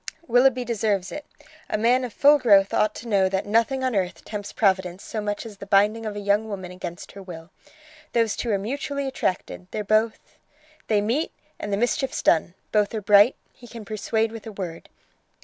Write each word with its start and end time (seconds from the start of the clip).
"Willoughby 0.25 0.65
deserves 0.65 1.11
it. 1.11 1.27
A 1.69 1.77
man 1.77 2.03
of 2.03 2.11
full 2.11 2.39
growth 2.39 2.73
ought 2.73 2.95
to 2.95 3.07
know 3.07 3.29
that 3.29 3.45
nothing 3.45 3.83
on 3.83 3.95
earth 3.95 4.25
tempts 4.25 4.51
Providence 4.51 5.03
so 5.03 5.21
much 5.21 5.45
as 5.45 5.57
the 5.57 5.67
binding 5.67 6.07
of 6.07 6.15
a 6.15 6.19
young 6.19 6.49
woman 6.49 6.71
against 6.71 7.11
her 7.11 7.21
will. 7.21 7.51
Those 8.13 8.35
two 8.35 8.49
are 8.49 8.57
mutually 8.57 9.07
attracted: 9.07 9.67
they're 9.69 9.83
both... 9.83 10.39
They 10.87 11.01
meet, 11.01 11.31
and 11.59 11.71
the 11.71 11.77
mischief's 11.77 12.23
done: 12.23 12.55
both 12.71 12.95
are 12.95 13.01
bright. 13.01 13.35
He 13.53 13.67
can 13.67 13.85
persuade 13.85 14.31
with 14.31 14.47
a 14.47 14.51
word. 14.51 14.89